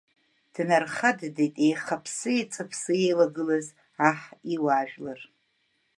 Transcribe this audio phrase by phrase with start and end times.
[0.53, 3.67] Днархадыдит, еихаԥсы-еиҵаԥсы еилагылаз
[4.09, 4.19] аҳ
[4.53, 5.19] иуаажәлар.